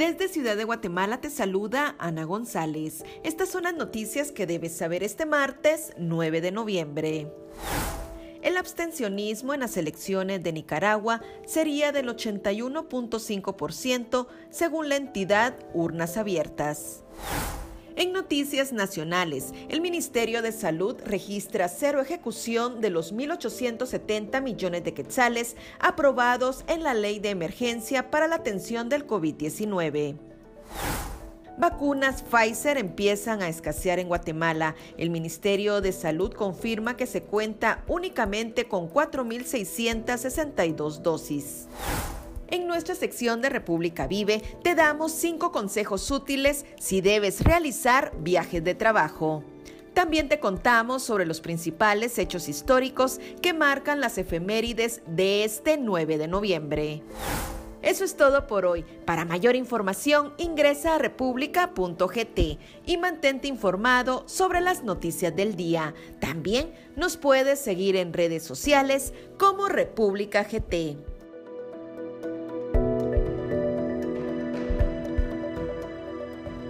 [0.00, 3.04] Desde Ciudad de Guatemala te saluda Ana González.
[3.22, 7.30] Estas son las noticias que debes saber este martes 9 de noviembre.
[8.40, 17.04] El abstencionismo en las elecciones de Nicaragua sería del 81.5% según la entidad Urnas Abiertas.
[18.00, 24.94] En noticias nacionales, el Ministerio de Salud registra cero ejecución de los 1.870 millones de
[24.94, 30.16] quetzales aprobados en la ley de emergencia para la atención del COVID-19.
[31.58, 34.76] Vacunas Pfizer empiezan a escasear en Guatemala.
[34.96, 41.68] El Ministerio de Salud confirma que se cuenta únicamente con 4.662 dosis.
[42.50, 48.64] En nuestra sección de República Vive te damos cinco consejos útiles si debes realizar viajes
[48.64, 49.44] de trabajo.
[49.94, 56.18] También te contamos sobre los principales hechos históricos que marcan las efemérides de este 9
[56.18, 57.02] de noviembre.
[57.82, 58.84] Eso es todo por hoy.
[59.04, 65.94] Para mayor información ingresa a república.gt y mantente informado sobre las noticias del día.
[66.18, 71.09] También nos puedes seguir en redes sociales como República GT.